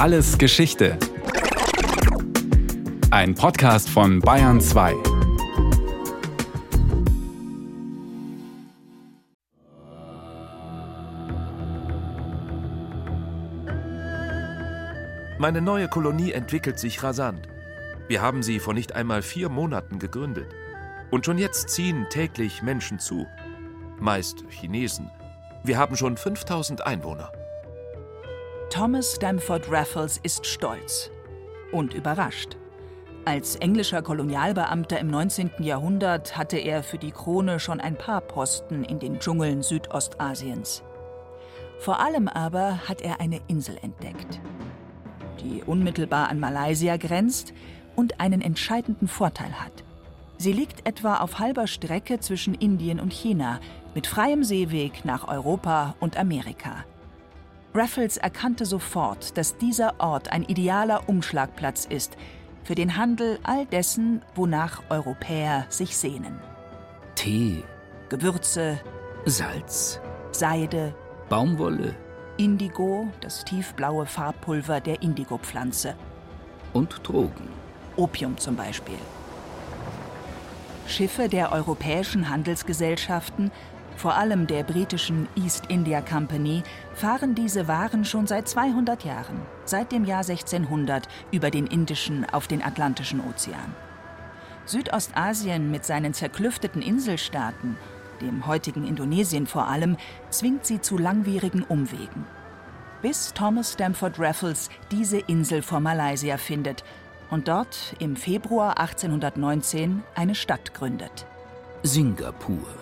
[0.00, 0.96] Alles Geschichte.
[3.10, 4.94] Ein Podcast von Bayern 2.
[15.38, 17.46] Meine neue Kolonie entwickelt sich rasant.
[18.08, 20.48] Wir haben sie vor nicht einmal vier Monaten gegründet.
[21.10, 23.26] Und schon jetzt ziehen täglich Menschen zu.
[23.98, 25.10] Meist Chinesen.
[25.62, 27.30] Wir haben schon 5000 Einwohner.
[28.70, 31.10] Thomas Stamford Raffles ist stolz
[31.72, 32.56] und überrascht.
[33.24, 35.50] Als englischer Kolonialbeamter im 19.
[35.58, 40.84] Jahrhundert hatte er für die Krone schon ein paar Posten in den Dschungeln Südostasiens.
[41.80, 44.40] Vor allem aber hat er eine Insel entdeckt,
[45.40, 47.52] die unmittelbar an Malaysia grenzt
[47.96, 49.82] und einen entscheidenden Vorteil hat.
[50.38, 53.58] Sie liegt etwa auf halber Strecke zwischen Indien und China,
[53.96, 56.84] mit freiem Seeweg nach Europa und Amerika.
[57.74, 62.16] Raffles erkannte sofort, dass dieser Ort ein idealer Umschlagplatz ist
[62.64, 66.40] für den Handel all dessen, wonach Europäer sich sehnen.
[67.14, 67.62] Tee,
[68.08, 68.80] Gewürze,
[69.24, 70.00] Salz,
[70.32, 70.94] Seide,
[71.28, 71.94] Baumwolle
[72.40, 75.94] Indigo, das tiefblaue Farbpulver der Indigopflanze,
[76.72, 77.48] und Drogen.
[77.96, 78.98] Opium zum Beispiel.
[80.86, 83.50] Schiffe der europäischen Handelsgesellschaften,
[84.00, 86.62] vor allem der britischen East India Company,
[86.94, 92.46] fahren diese Waren schon seit 200 Jahren, seit dem Jahr 1600, über den Indischen auf
[92.46, 93.74] den Atlantischen Ozean.
[94.64, 97.76] Südostasien mit seinen zerklüfteten Inselstaaten,
[98.22, 99.98] dem heutigen Indonesien vor allem,
[100.30, 102.24] zwingt sie zu langwierigen Umwegen.
[103.02, 106.84] Bis Thomas Stamford Raffles diese Insel vor Malaysia findet
[107.28, 111.26] und dort im Februar 1819 eine Stadt gründet.
[111.82, 112.79] Singapur.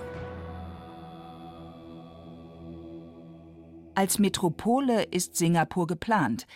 [3.99, 6.47] Als Metropole ist Singapur geplant.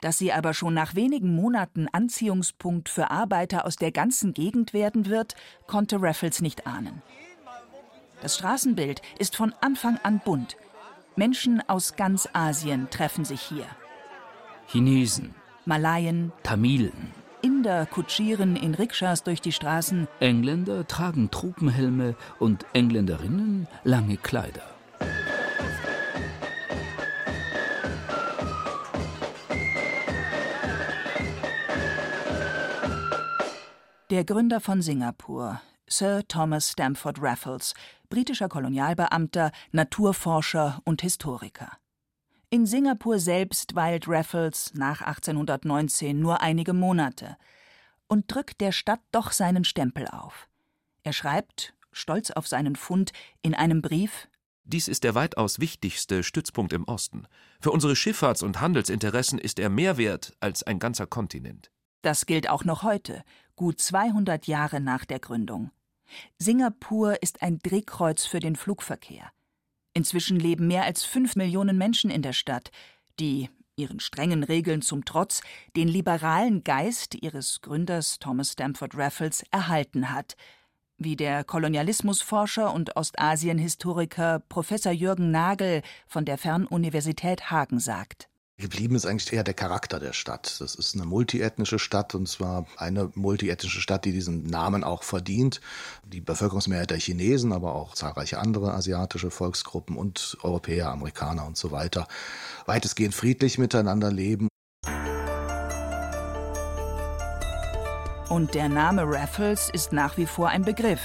[0.00, 5.06] Dass sie aber schon nach wenigen Monaten Anziehungspunkt für Arbeiter aus der ganzen Gegend werden
[5.06, 5.36] wird,
[5.68, 7.00] konnte Raffles nicht ahnen.
[8.22, 10.56] Das Straßenbild ist von Anfang an bunt.
[11.14, 13.66] Menschen aus ganz Asien treffen sich hier.
[14.66, 15.36] Chinesen,
[15.66, 24.16] Malaien, Tamilen, Inder kutschieren in Rikschas durch die Straßen, Engländer tragen Tropenhelme und Engländerinnen lange
[24.16, 24.79] Kleider.
[34.10, 37.74] Der Gründer von Singapur, Sir Thomas Stamford Raffles,
[38.08, 41.78] britischer Kolonialbeamter, Naturforscher und Historiker.
[42.50, 47.36] In Singapur selbst weilt Raffles nach 1819 nur einige Monate
[48.08, 50.48] und drückt der Stadt doch seinen Stempel auf.
[51.04, 53.12] Er schreibt, stolz auf seinen Fund,
[53.42, 54.26] in einem Brief
[54.64, 57.28] Dies ist der weitaus wichtigste Stützpunkt im Osten.
[57.60, 61.70] Für unsere Schifffahrts- und Handelsinteressen ist er mehr wert als ein ganzer Kontinent.
[62.02, 63.22] Das gilt auch noch heute,
[63.56, 65.70] gut 200 Jahre nach der Gründung.
[66.38, 69.30] Singapur ist ein Drehkreuz für den Flugverkehr.
[69.92, 72.70] Inzwischen leben mehr als fünf Millionen Menschen in der Stadt,
[73.18, 75.42] die, ihren strengen Regeln zum Trotz,
[75.76, 80.36] den liberalen Geist ihres Gründers Thomas Stamford Raffles erhalten hat,
[80.96, 88.29] wie der Kolonialismusforscher und Ostasienhistoriker Professor Jürgen Nagel von der Fernuniversität Hagen sagt.
[88.60, 90.60] Geblieben ist eigentlich eher der Charakter der Stadt.
[90.60, 95.60] Das ist eine multiethnische Stadt und zwar eine multiethnische Stadt, die diesen Namen auch verdient.
[96.04, 101.72] Die Bevölkerungsmehrheit der Chinesen, aber auch zahlreiche andere asiatische Volksgruppen und Europäer, Amerikaner und so
[101.72, 102.06] weiter
[102.66, 104.48] weitestgehend friedlich miteinander leben.
[108.28, 111.00] Und der Name Raffles ist nach wie vor ein Begriff,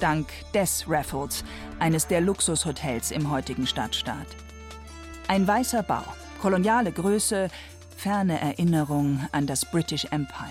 [0.00, 1.44] dank des Raffles,
[1.78, 4.28] eines der Luxushotels im heutigen Stadtstaat.
[5.28, 6.04] Ein weißer Bau,
[6.40, 7.48] koloniale Größe,
[7.96, 10.48] ferne Erinnerung an das British Empire.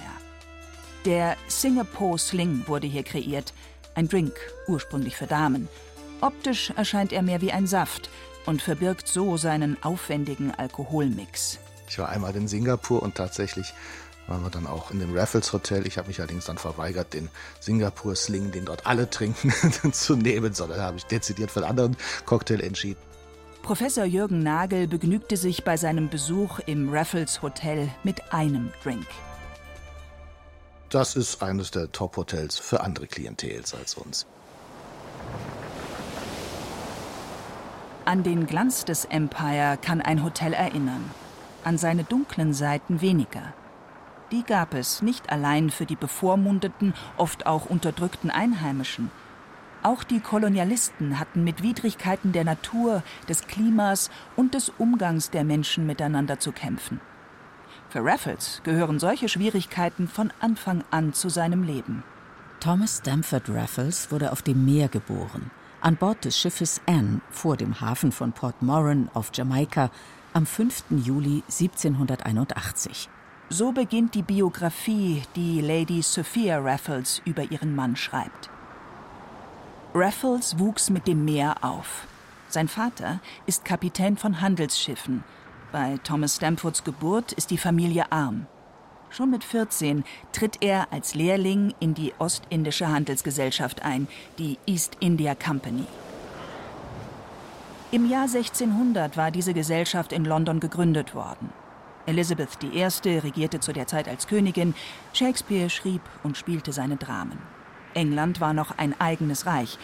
[1.06, 3.54] Der Singapore Sling wurde hier kreiert,
[3.96, 4.34] ein Drink,
[4.68, 5.68] ursprünglich für Damen.
[6.22, 8.10] Optisch erscheint er mehr wie ein Saft
[8.46, 11.60] und verbirgt so seinen aufwendigen Alkoholmix.
[11.90, 13.74] Ich war einmal in Singapur und tatsächlich
[14.28, 15.88] waren wir dann auch in dem Raffles Hotel.
[15.88, 17.30] Ich habe mich allerdings dann verweigert, den
[17.60, 19.52] Singapur Sling, den dort alle trinken,
[19.92, 23.09] zu nehmen, sondern habe ich dezidiert für einen anderen Cocktail entschieden.
[23.62, 29.06] Professor Jürgen Nagel begnügte sich bei seinem Besuch im Raffles Hotel mit einem Drink.
[30.90, 34.26] Das ist eines der Top-Hotels für andere Klientels als uns.
[38.06, 41.12] An den Glanz des Empire kann ein Hotel erinnern,
[41.64, 43.54] an seine dunklen Seiten weniger.
[44.32, 49.12] Die gab es nicht allein für die bevormundeten, oft auch unterdrückten Einheimischen.
[49.82, 55.86] Auch die Kolonialisten hatten mit Widrigkeiten der Natur, des Klimas und des Umgangs der Menschen
[55.86, 57.00] miteinander zu kämpfen.
[57.90, 62.04] Für Raffles gehören solche Schwierigkeiten von Anfang an zu seinem Leben.
[62.60, 65.50] Thomas Stamford Raffles wurde auf dem Meer geboren,
[65.80, 69.92] an Bord des Schiffes Anne vor dem Hafen von Port Moran auf Jamaika
[70.34, 70.84] am 5.
[71.04, 73.10] Juli 1781.
[73.48, 78.52] So beginnt die Biografie, die Lady Sophia Raffles über ihren Mann schreibt.
[79.96, 82.06] Raffles wuchs mit dem Meer auf.
[82.48, 85.24] Sein Vater ist Kapitän von Handelsschiffen.
[85.72, 88.46] Bei Thomas Stamfords Geburt ist die Familie arm.
[89.10, 94.08] Schon mit 14 tritt er als Lehrling in die Ostindische Handelsgesellschaft ein,
[94.38, 95.86] die East India Company.
[97.90, 101.50] Im Jahr 1600 war diese Gesellschaft in London gegründet worden.
[102.06, 102.84] Elizabeth I.
[103.18, 104.76] regierte zu der Zeit als Königin,
[105.14, 107.40] Shakespeare schrieb und spielte seine Dramen.
[107.94, 109.78] England war noch ein eigenes Reich.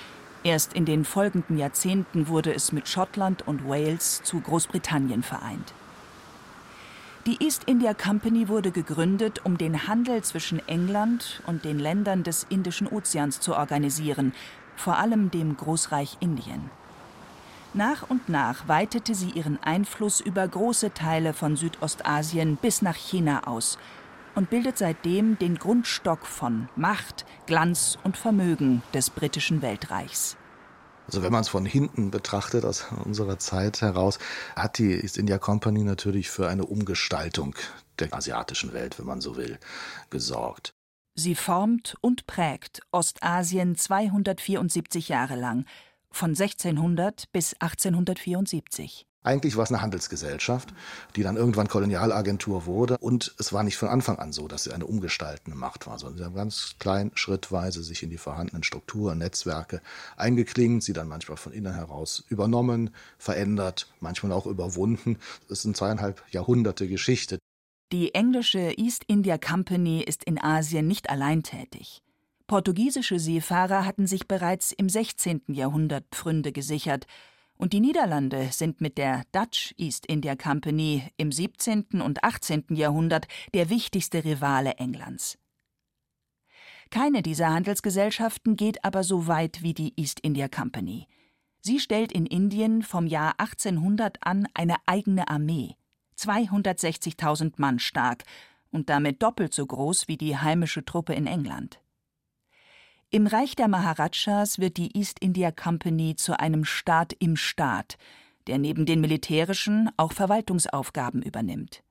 [0.43, 5.73] Erst in den folgenden Jahrzehnten wurde es mit Schottland und Wales zu Großbritannien vereint.
[7.25, 12.45] Die East India Company wurde gegründet, um den Handel zwischen England und den Ländern des
[12.49, 14.33] Indischen Ozeans zu organisieren,
[14.75, 16.69] vor allem dem Großreich Indien.
[17.73, 23.47] Nach und nach weitete sie ihren Einfluss über große Teile von Südostasien bis nach China
[23.47, 23.79] aus
[24.35, 30.37] und bildet seitdem den Grundstock von Macht, Glanz und Vermögen des britischen Weltreichs.
[31.07, 34.19] Also wenn man es von hinten betrachtet, aus unserer Zeit heraus,
[34.55, 37.55] hat die East India Company natürlich für eine Umgestaltung
[37.99, 39.59] der asiatischen Welt, wenn man so will,
[40.09, 40.73] gesorgt.
[41.13, 45.65] Sie formt und prägt Ostasien 274 Jahre lang,
[46.11, 49.05] von 1600 bis 1874.
[49.25, 50.73] Eigentlich war es eine Handelsgesellschaft,
[51.15, 52.97] die dann irgendwann Kolonialagentur wurde.
[52.99, 56.17] Und es war nicht von Anfang an so, dass sie eine umgestaltende Macht war, sondern
[56.19, 59.81] sie haben ganz klein, schrittweise sich in die vorhandenen Strukturen, Netzwerke
[60.15, 65.17] eingeklingt, sie dann manchmal von innen heraus übernommen, verändert, manchmal auch überwunden.
[65.49, 67.39] Das sind zweieinhalb Jahrhunderte Geschichte.
[67.91, 72.03] Die englische East India Company ist in Asien nicht allein tätig.
[72.47, 75.41] Portugiesische Seefahrer hatten sich bereits im 16.
[75.47, 77.07] Jahrhundert Pfründe gesichert,
[77.57, 82.01] und die Niederlande sind mit der Dutch East India Company im 17.
[82.01, 82.65] und 18.
[82.71, 85.37] Jahrhundert der wichtigste Rivale Englands.
[86.91, 91.07] Keine dieser Handelsgesellschaften geht aber so weit wie die East India Company.
[91.61, 95.75] Sie stellt in Indien vom Jahr 1800 an eine eigene Armee,
[96.17, 98.23] 260.000 Mann stark
[98.71, 101.79] und damit doppelt so groß wie die heimische Truppe in England.
[103.11, 107.97] Im Reich der Maharajas wird die East India Company zu einem Staat im Staat,
[108.47, 111.83] der neben den militärischen auch Verwaltungsaufgaben übernimmt.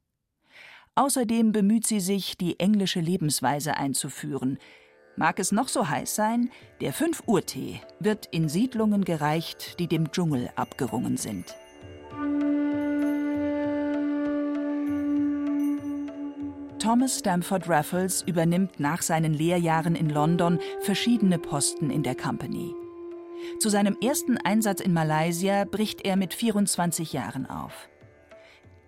[0.97, 4.59] Außerdem bemüht sie sich, die englische Lebensweise einzuführen.
[5.17, 6.51] Mag es noch so heiß sein,
[6.81, 11.55] der 5-Uhr-Tee wird in Siedlungen gereicht, die dem Dschungel abgerungen sind.
[16.85, 22.75] Thomas Stamford Raffles übernimmt nach seinen Lehrjahren in London verschiedene Posten in der Company.
[23.59, 27.89] Zu seinem ersten Einsatz in Malaysia bricht er mit 24 Jahren auf.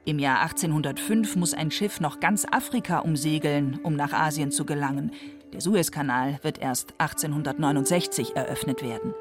[0.05, 5.13] Im Jahr 1805 muss ein Schiff noch ganz Afrika umsegeln, um nach Asien zu gelangen.
[5.55, 9.15] Der Suezkanal wird erst 1869 eröffnet werden.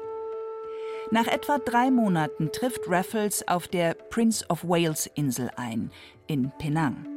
[1.10, 5.90] Nach etwa drei Monaten trifft Raffles auf der Prince of Wales Insel ein,
[6.26, 7.15] in Penang.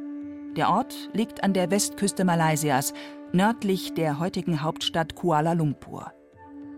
[0.56, 2.92] Der Ort liegt an der Westküste Malaysias,
[3.32, 6.12] nördlich der heutigen Hauptstadt Kuala Lumpur.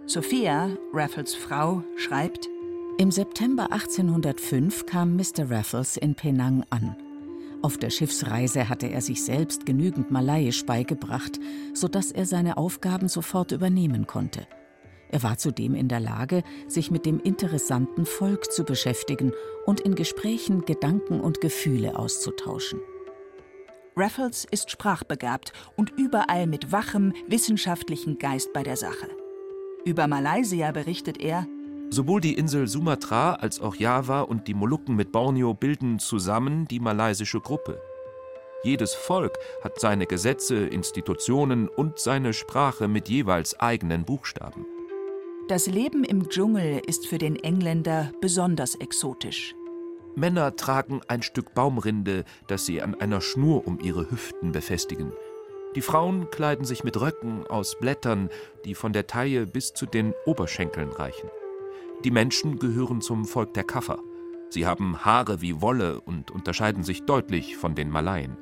[0.04, 2.48] Sophia, Raffles Frau, schreibt:
[2.98, 5.50] Im September 1805 kam Mr.
[5.50, 6.96] Raffles in Penang an.
[7.62, 11.40] Auf der Schiffsreise hatte er sich selbst genügend Malayisch beigebracht,
[11.72, 14.46] sodass er seine Aufgaben sofort übernehmen konnte.
[15.08, 19.32] Er war zudem in der Lage, sich mit dem interessanten Volk zu beschäftigen
[19.64, 22.80] und in Gesprächen Gedanken und Gefühle auszutauschen.
[23.96, 29.08] Raffles ist sprachbegabt und überall mit wachem, wissenschaftlichen Geist bei der Sache.
[29.84, 31.46] Über Malaysia berichtet er,
[31.90, 36.80] Sowohl die Insel Sumatra als auch Java und die Molukken mit Borneo bilden zusammen die
[36.80, 37.78] malaysische Gruppe.
[38.64, 44.64] Jedes Volk hat seine Gesetze, Institutionen und seine Sprache mit jeweils eigenen Buchstaben.
[45.48, 49.54] Das Leben im Dschungel ist für den Engländer besonders exotisch.
[50.14, 55.12] Männer tragen ein Stück Baumrinde, das sie an einer Schnur um ihre Hüften befestigen.
[55.74, 58.28] Die Frauen kleiden sich mit Röcken aus Blättern,
[58.64, 61.30] die von der Taille bis zu den Oberschenkeln reichen.
[62.04, 63.98] Die Menschen gehören zum Volk der Kaffer.
[64.50, 68.36] Sie haben Haare wie Wolle und unterscheiden sich deutlich von den Malaien.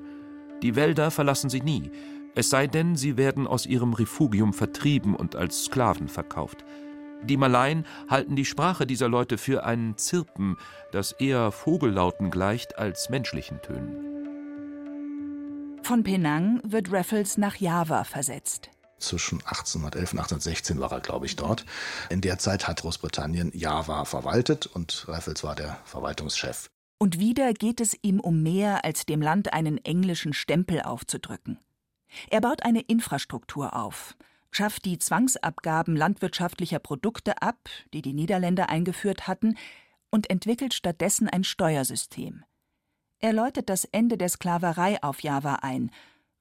[0.62, 1.90] Die Wälder verlassen sie nie,
[2.34, 6.64] es sei denn, sie werden aus ihrem Refugium vertrieben und als Sklaven verkauft.
[7.22, 10.56] Die Malaien halten die Sprache dieser Leute für ein Zirpen,
[10.90, 14.10] das eher Vogellauten gleicht als menschlichen Tönen.
[15.82, 18.70] Von Penang wird Raffles nach Java versetzt.
[18.98, 21.64] Zwischen 1811 und 1816 war er, glaube ich, dort.
[22.10, 26.68] In der Zeit hat Großbritannien Java verwaltet und Raffles war der Verwaltungschef.
[26.98, 31.58] Und wieder geht es ihm um mehr, als dem Land einen englischen Stempel aufzudrücken.
[32.28, 34.16] Er baut eine Infrastruktur auf,
[34.50, 39.56] schafft die Zwangsabgaben landwirtschaftlicher Produkte ab, die die Niederländer eingeführt hatten,
[40.10, 42.44] und entwickelt stattdessen ein Steuersystem.
[43.20, 45.90] Er läutet das Ende der Sklaverei auf Java ein,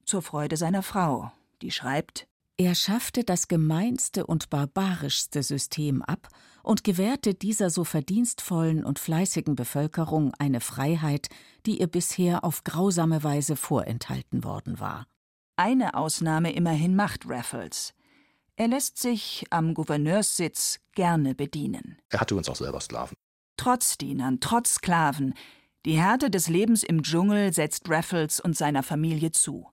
[0.05, 6.29] zur Freude seiner Frau, die schreibt Er schaffte das gemeinste und barbarischste System ab
[6.63, 11.27] und gewährte dieser so verdienstvollen und fleißigen Bevölkerung eine Freiheit,
[11.65, 15.05] die ihr bisher auf grausame Weise vorenthalten worden war.
[15.57, 17.93] Eine Ausnahme immerhin macht Raffles.
[18.59, 21.97] Er lässt sich am Gouverneurssitz gerne bedienen.
[22.09, 23.15] Er hatte uns auch selber Sklaven.
[23.55, 25.33] Trotz Dienern, trotz Sklaven.
[25.85, 29.69] Die Härte des Lebens im Dschungel setzt Raffles und seiner Familie zu.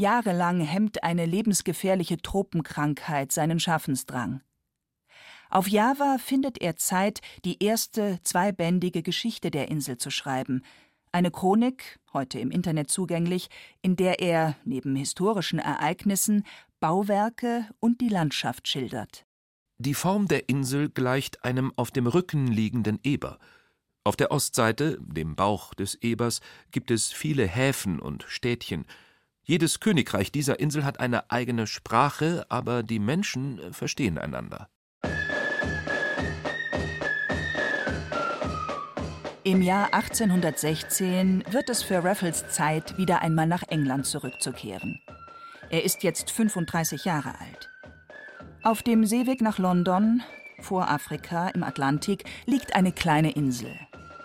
[0.00, 4.40] Jahrelang hemmt eine lebensgefährliche Tropenkrankheit seinen Schaffensdrang.
[5.50, 10.62] Auf Java findet er Zeit, die erste zweibändige Geschichte der Insel zu schreiben.
[11.12, 13.48] Eine Chronik, heute im Internet zugänglich,
[13.82, 16.44] in der er, neben historischen Ereignissen,
[16.80, 19.26] Bauwerke und die Landschaft schildert.
[19.78, 23.38] Die Form der Insel gleicht einem auf dem Rücken liegenden Eber.
[24.04, 28.86] Auf der Ostseite, dem Bauch des Ebers, gibt es viele Häfen und Städtchen.
[29.42, 34.68] Jedes Königreich dieser Insel hat eine eigene Sprache, aber die Menschen verstehen einander.
[39.44, 45.00] Im Jahr 1816 wird es für Raffles Zeit, wieder einmal nach England zurückzukehren.
[45.70, 47.70] Er ist jetzt 35 Jahre alt.
[48.62, 50.22] Auf dem Seeweg nach London,
[50.60, 53.74] vor Afrika im Atlantik, liegt eine kleine Insel,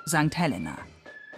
[0.08, 0.36] St.
[0.36, 0.78] Helena.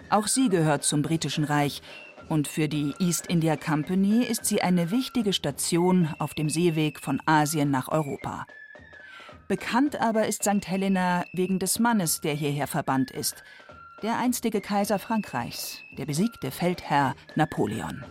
[0.08, 1.82] Auch sie gehört zum Britischen Reich
[2.28, 7.20] und für die East India Company ist sie eine wichtige Station auf dem Seeweg von
[7.26, 8.46] Asien nach Europa.
[9.48, 10.66] Bekannt aber ist St.
[10.66, 13.42] Helena wegen des Mannes, der hierher verbannt ist,
[14.02, 18.04] der einstige Kaiser Frankreichs, der besiegte Feldherr Napoleon.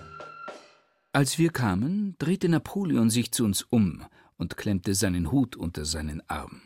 [1.15, 4.03] Als wir kamen, drehte Napoleon sich zu uns um
[4.35, 6.63] und klemmte seinen Hut unter seinen Arm.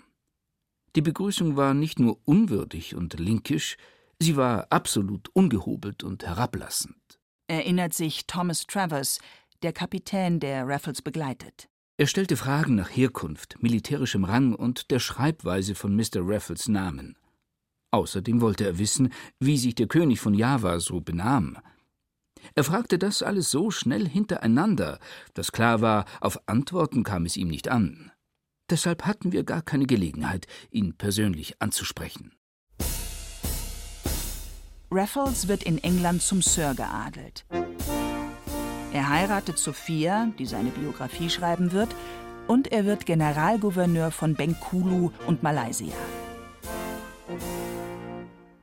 [0.96, 3.78] Die Begrüßung war nicht nur unwürdig und linkisch,
[4.18, 7.20] sie war absolut ungehobelt und herablassend.
[7.48, 9.20] Erinnert sich Thomas Travers,
[9.62, 11.70] der Kapitän, der Raffles begleitet.
[11.98, 16.22] Er stellte Fragen nach Herkunft, militärischem Rang und der Schreibweise von Mr.
[16.22, 17.20] Raffles Namen.
[17.92, 21.60] Außerdem wollte er wissen, wie sich der König von Java so benahm.
[22.56, 25.00] Er fragte das alles so schnell hintereinander,
[25.34, 28.12] dass klar war, auf Antworten kam es ihm nicht an.
[28.70, 32.34] Deshalb hatten wir gar keine Gelegenheit, ihn persönlich anzusprechen.
[34.92, 37.46] Raffles wird in England zum Sir geadelt.
[38.92, 41.90] Er heiratet Sophia, die seine Biografie schreiben wird,
[42.48, 45.94] und er wird Generalgouverneur von Bengkulu und Malaysia.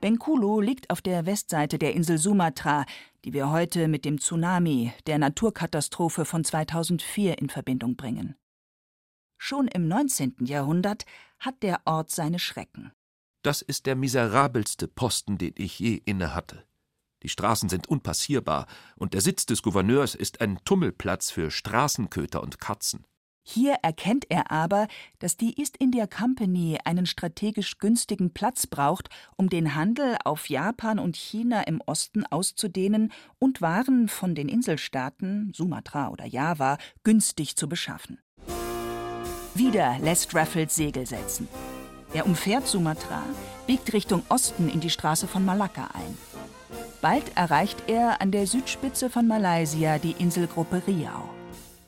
[0.01, 2.85] Bengkulu liegt auf der Westseite der Insel Sumatra,
[3.25, 8.37] die wir heute mit dem Tsunami, der Naturkatastrophe von 2004, in Verbindung bringen.
[9.39, 10.37] Schon im 19.
[10.41, 11.05] Jahrhundert
[11.39, 12.93] hat der Ort seine Schrecken.
[13.43, 16.65] Das ist der miserabelste Posten, den ich je innehatte.
[17.23, 22.61] Die Straßen sind unpassierbar und der Sitz des Gouverneurs ist ein Tummelplatz für Straßenköter und
[22.61, 23.07] Katzen.
[23.49, 24.89] Hier erkennt er aber,
[25.21, 30.99] dass die East India Company einen strategisch günstigen Platz braucht, um den Handel auf Japan
[30.99, 37.69] und China im Osten auszudehnen und Waren von den Inselstaaten, Sumatra oder Java, günstig zu
[37.69, 38.19] beschaffen.
[39.55, 41.47] Wieder lässt Raffles Segel setzen.
[42.13, 43.23] Er umfährt Sumatra,
[43.69, 46.19] biegt Richtung Osten in die Straße von Malakka ein.
[47.01, 51.36] Bald erreicht er an der Südspitze von Malaysia die Inselgruppe Riau.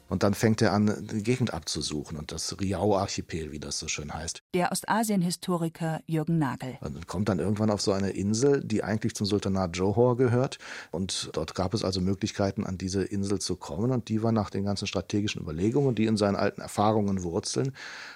[0.09, 4.13] Und dann fängt er an, die Gegend abzusuchen und das Riau-Archipel, wie das so schön
[4.13, 4.43] heißt.
[4.55, 6.79] Der Ostasien-Historiker Jürgen Nagel.
[6.81, 10.59] Und kommt dann irgendwann auf so eine Insel, die eigentlich zum Sultanat Johor gehört.
[10.91, 13.91] Und dort gab es also Möglichkeiten, an diese Insel zu kommen.
[13.91, 17.73] Und die war nach den ganzen strategischen Überlegungen, die in seinen alten Erfahrungen wurzeln,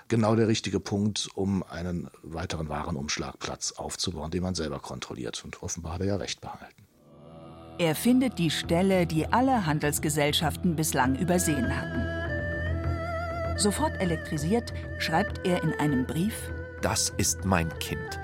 [0.08, 5.44] genau der richtige Punkt, um einen weiteren Warenumschlagplatz aufzubauen, den man selber kontrolliert.
[5.44, 6.81] Und offenbar hat er ja recht behalten.
[7.78, 13.58] Er findet die Stelle, die alle Handelsgesellschaften bislang übersehen hatten.
[13.58, 18.20] Sofort elektrisiert, schreibt er in einem Brief: Das ist mein Kind.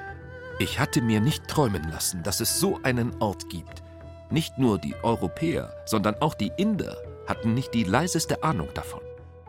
[0.58, 3.82] Ich hatte mir nicht träumen lassen, dass es so einen Ort gibt.
[4.30, 9.00] Nicht nur die Europäer, sondern auch die Inder hatten nicht die leiseste Ahnung davon.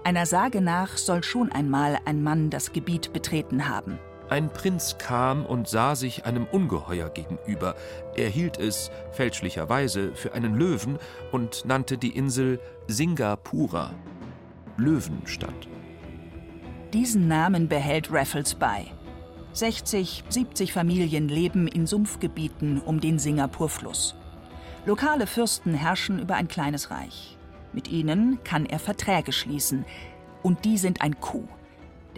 [0.03, 3.99] Einer Sage nach soll schon einmal ein Mann das Gebiet betreten haben.
[4.29, 7.75] Ein Prinz kam und sah sich einem Ungeheuer gegenüber.
[8.15, 10.99] Er hielt es fälschlicherweise für einen Löwen
[11.31, 13.91] und nannte die Insel Singapura,
[14.77, 15.67] Löwenstadt.
[16.93, 18.85] Diesen Namen behält Raffles bei.
[19.53, 24.15] 60, 70 Familien leben in Sumpfgebieten um den Singapurfluss.
[24.85, 27.35] Lokale Fürsten herrschen über ein kleines Reich.
[27.73, 29.85] Mit ihnen kann er Verträge schließen.
[30.43, 31.49] Und die sind ein Coup.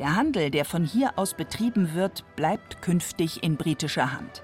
[0.01, 4.41] Der Handel, der von hier aus betrieben wird, bleibt künftig in britischer Hand.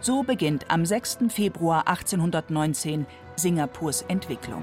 [0.00, 1.20] So beginnt am 6.
[1.30, 4.62] Februar 1819 Singapurs Entwicklung.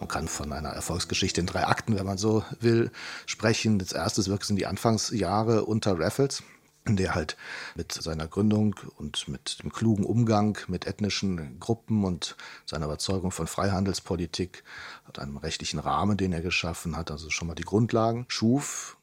[0.00, 2.90] Man kann von einer Erfolgsgeschichte in drei Akten, wenn man so will,
[3.24, 3.78] sprechen.
[3.78, 6.42] Das erste wirklich in die Anfangsjahre unter Raffles
[6.86, 7.36] der halt
[7.74, 12.36] mit seiner Gründung und mit dem klugen Umgang mit ethnischen Gruppen und
[12.66, 14.64] seiner Überzeugung von Freihandelspolitik
[15.06, 18.98] und einem rechtlichen Rahmen, den er geschaffen hat, also schon mal die Grundlagen schuf.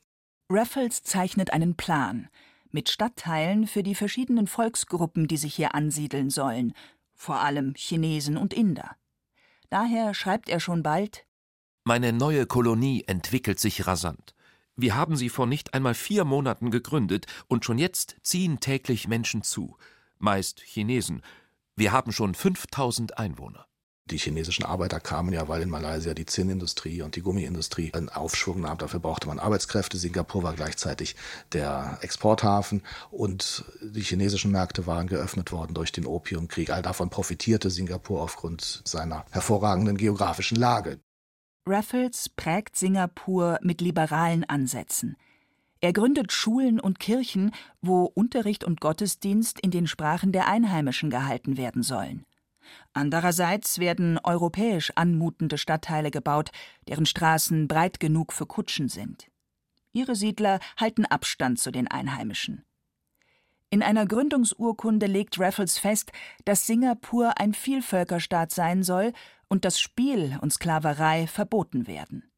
[0.50, 2.30] Raffles zeichnet einen Plan
[2.70, 6.74] mit Stadtteilen für die verschiedenen Volksgruppen, die sich hier ansiedeln sollen,
[7.16, 8.96] vor allem Chinesen und Inder.
[9.70, 11.26] Daher schreibt er schon bald
[11.84, 14.36] Meine neue Kolonie entwickelt sich rasant.
[14.82, 19.44] Wir haben sie vor nicht einmal vier Monaten gegründet, und schon jetzt ziehen täglich Menschen
[19.44, 19.78] zu,
[20.18, 21.22] meist Chinesen.
[21.76, 23.68] Wir haben schon 5000 Einwohner.
[24.10, 28.62] Die chinesischen Arbeiter kamen ja, weil in Malaysia die Zinnindustrie und die Gummiindustrie einen Aufschwung
[28.62, 28.80] nahm.
[28.80, 30.00] Dafür brauchte man Arbeitskräfte.
[30.00, 31.16] Singapur war gleichzeitig
[31.54, 36.72] der Exporthafen und die chinesischen Märkte waren geöffnet worden durch den Opiumkrieg.
[36.72, 41.00] All davon profitierte Singapur aufgrund seiner hervorragenden geografischen Lage.
[41.66, 45.16] Raffles prägt Singapur mit liberalen Ansätzen.
[45.80, 47.52] Er gründet Schulen und Kirchen,
[47.82, 52.26] wo Unterricht und Gottesdienst in den Sprachen der Einheimischen gehalten werden sollen.
[52.94, 56.52] Andererseits werden europäisch anmutende Stadtteile gebaut,
[56.88, 59.28] deren Straßen breit genug für Kutschen sind.
[59.94, 62.64] Ihre Siedler halten Abstand zu den Einheimischen.
[63.70, 66.12] In einer Gründungsurkunde legt Raffles fest,
[66.46, 69.14] dass Singapur ein Vielvölkerstaat sein soll
[69.52, 72.32] und dass Spiel und Sklaverei verboten werden.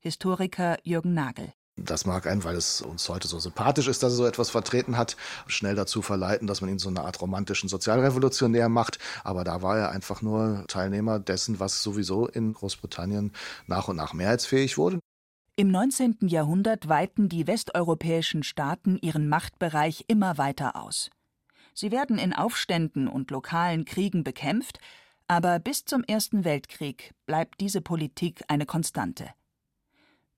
[0.00, 1.52] Historiker Jürgen Nagel.
[1.76, 4.96] Das mag einen, weil es uns heute so sympathisch ist, dass er so etwas vertreten
[4.96, 8.98] hat, schnell dazu verleiten, dass man ihn so eine Art romantischen Sozialrevolutionär macht.
[9.24, 13.32] Aber da war er einfach nur Teilnehmer dessen, was sowieso in Großbritannien
[13.66, 15.00] nach und nach mehrheitsfähig wurde.
[15.54, 16.28] Im 19.
[16.28, 21.10] Jahrhundert weiten die westeuropäischen Staaten ihren Machtbereich immer weiter aus.
[21.74, 24.78] Sie werden in Aufständen und lokalen Kriegen bekämpft,
[25.28, 29.28] aber bis zum Ersten Weltkrieg bleibt diese Politik eine Konstante.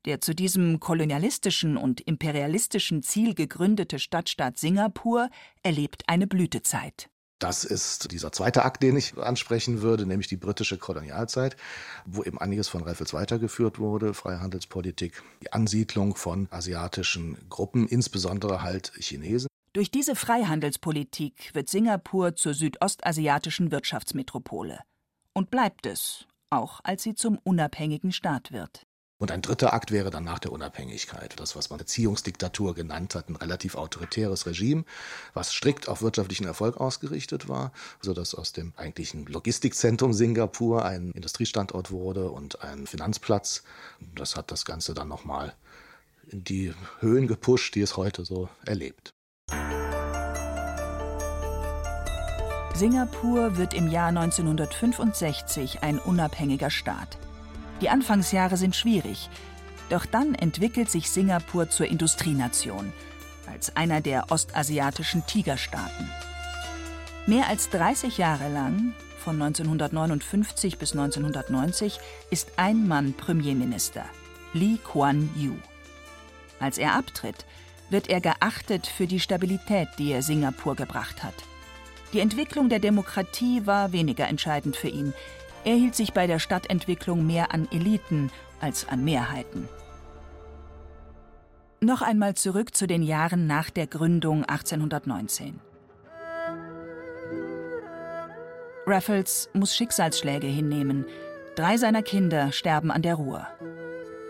[0.04, 5.30] Der zu diesem kolonialistischen und imperialistischen Ziel gegründete Stadtstaat Singapur
[5.62, 7.08] erlebt eine Blütezeit.
[7.38, 11.56] Das ist dieser zweite Akt, den ich ansprechen würde, nämlich die britische Kolonialzeit,
[12.04, 18.92] wo eben einiges von Raffles weitergeführt wurde, Freihandelspolitik, die Ansiedlung von asiatischen Gruppen, insbesondere halt
[18.98, 19.49] Chinesen.
[19.72, 24.80] Durch diese Freihandelspolitik wird Singapur zur südostasiatischen Wirtschaftsmetropole.
[25.32, 28.84] Und bleibt es, auch als sie zum unabhängigen Staat wird.
[29.18, 33.28] Und ein dritter Akt wäre dann nach der Unabhängigkeit, das, was man Erziehungsdiktatur genannt hat,
[33.28, 34.84] ein relativ autoritäres Regime,
[35.34, 41.92] was strikt auf wirtschaftlichen Erfolg ausgerichtet war, sodass aus dem eigentlichen Logistikzentrum Singapur ein Industriestandort
[41.92, 43.62] wurde und ein Finanzplatz.
[44.16, 45.54] Das hat das Ganze dann nochmal
[46.26, 49.14] in die Höhen gepusht, die es heute so erlebt.
[52.80, 57.18] Singapur wird im Jahr 1965 ein unabhängiger Staat.
[57.82, 59.28] Die Anfangsjahre sind schwierig,
[59.90, 62.94] doch dann entwickelt sich Singapur zur Industrienation,
[63.46, 66.08] als einer der ostasiatischen Tigerstaaten.
[67.26, 74.06] Mehr als 30 Jahre lang, von 1959 bis 1990, ist ein Mann Premierminister,
[74.54, 75.56] Lee Kuan Yew.
[76.60, 77.44] Als er abtritt,
[77.90, 81.34] wird er geachtet für die Stabilität, die er Singapur gebracht hat.
[82.12, 85.14] Die Entwicklung der Demokratie war weniger entscheidend für ihn.
[85.64, 89.68] Er hielt sich bei der Stadtentwicklung mehr an Eliten als an Mehrheiten.
[91.80, 95.60] Noch einmal zurück zu den Jahren nach der Gründung 1819.
[98.86, 101.06] Raffles muss Schicksalsschläge hinnehmen.
[101.54, 103.46] Drei seiner Kinder sterben an der Ruhr.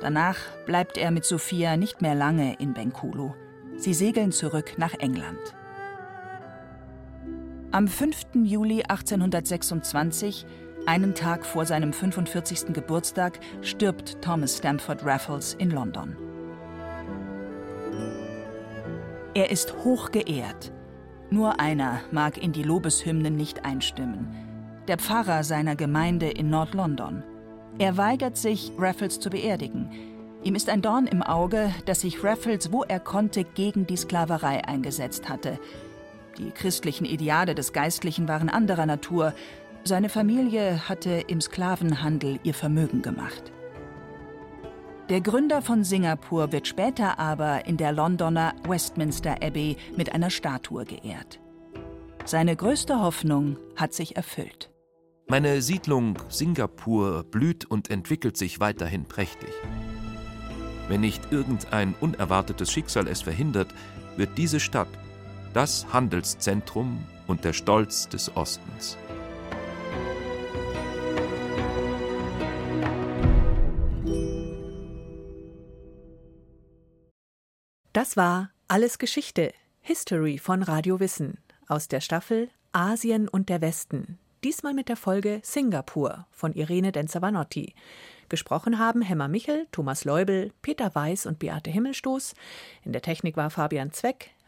[0.00, 3.32] Danach bleibt er mit Sophia nicht mehr lange in Bengkulu.
[3.76, 5.54] Sie segeln zurück nach England.
[7.72, 8.34] Am 5.
[8.42, 10.44] Juli 1826,
[10.86, 12.72] einen Tag vor seinem 45.
[12.72, 16.16] Geburtstag, stirbt Thomas Stamford Raffles in London.
[19.34, 20.72] Er ist hoch geehrt.
[21.30, 24.34] Nur einer mag in die Lobeshymnen nicht einstimmen.
[24.88, 27.22] Der Pfarrer seiner Gemeinde in Nord-London.
[27.78, 29.88] Er weigert sich, Raffles zu beerdigen.
[30.42, 34.64] Ihm ist ein Dorn im Auge, dass sich Raffles, wo er konnte, gegen die Sklaverei
[34.66, 35.60] eingesetzt hatte.
[36.40, 39.34] Die christlichen Ideale des Geistlichen waren anderer Natur.
[39.84, 43.52] Seine Familie hatte im Sklavenhandel ihr Vermögen gemacht.
[45.10, 50.86] Der Gründer von Singapur wird später aber in der Londoner Westminster Abbey mit einer Statue
[50.86, 51.40] geehrt.
[52.24, 54.70] Seine größte Hoffnung hat sich erfüllt.
[55.28, 59.50] Meine Siedlung Singapur blüht und entwickelt sich weiterhin prächtig.
[60.88, 63.74] Wenn nicht irgendein unerwartetes Schicksal es verhindert,
[64.16, 64.88] wird diese Stadt
[65.52, 68.96] das Handelszentrum und der Stolz des Ostens.
[77.92, 84.18] Das war Alles Geschichte, History von Radio Wissen aus der Staffel Asien und der Westen.
[84.44, 87.74] Diesmal mit der Folge Singapur von Irene Denzer-Vanotti.
[88.28, 92.34] Gesprochen haben Hemmer Michel, Thomas Leubel, Peter Weiß und Beate Himmelstoß.
[92.84, 94.30] In der Technik war Fabian Zweck,